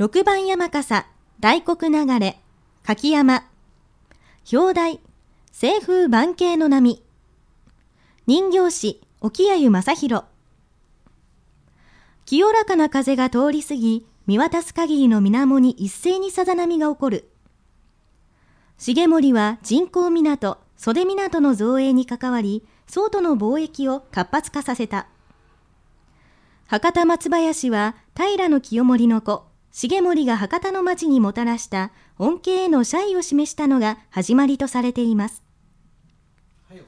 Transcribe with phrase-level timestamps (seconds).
[0.00, 1.04] 六番山笠、
[1.40, 2.18] 大黒流。
[2.18, 2.40] れ、
[2.82, 3.44] 柿山、
[4.50, 5.00] 表題、
[5.52, 7.04] 西風万景の波、
[8.26, 10.24] 人形師、沖谷正宏、
[12.24, 17.30] 清らかな風が通り過ぎ、見渡す限りの水面に一斉にさざ波が起こる。
[18.78, 25.08] 重森は人工港、袖港の造営に関わり、宋との貿易を活発化させた。
[26.68, 35.42] 博多松林は平清盛の子、重盛が博多の町にもたらした恩恵への謝意を示したのが始まりとされています。
[36.68, 36.82] はい